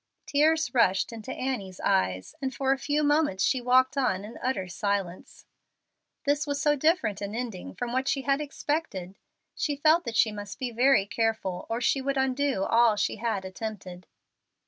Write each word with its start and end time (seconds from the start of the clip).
Tears 0.25 0.73
rushed 0.73 1.13
into 1.13 1.31
Annie's 1.31 1.79
eyes, 1.79 2.33
and 2.41 2.55
for 2.55 2.71
a 2.73 2.77
few 2.79 3.03
moments 3.03 3.43
she 3.43 3.61
walked 3.61 3.95
on 3.95 4.25
in 4.25 4.39
utter 4.41 4.67
silence. 4.67 5.45
This 6.25 6.47
was 6.47 6.59
so 6.59 6.75
different 6.75 7.21
an 7.21 7.35
ending 7.35 7.75
from 7.75 7.93
what 7.93 8.07
she 8.07 8.23
had 8.23 8.41
expected! 8.41 9.19
She 9.53 9.75
felt 9.75 10.03
that 10.05 10.17
she 10.17 10.31
must 10.31 10.57
be 10.57 10.71
very 10.71 11.05
careful 11.05 11.67
or 11.69 11.81
she 11.81 12.01
would 12.01 12.17
undo 12.17 12.63
all 12.63 12.95
she 12.95 13.17
had 13.17 13.45
attempted. 13.45 14.07